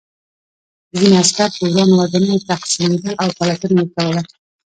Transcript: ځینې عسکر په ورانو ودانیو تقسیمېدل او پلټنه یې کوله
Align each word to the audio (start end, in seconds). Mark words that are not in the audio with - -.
ځینې 0.97 1.15
عسکر 1.23 1.49
په 1.57 1.63
ورانو 1.69 1.93
ودانیو 1.99 2.45
تقسیمېدل 2.51 3.13
او 3.21 3.27
پلټنه 3.37 3.81
یې 3.83 3.87
کوله 3.93 4.21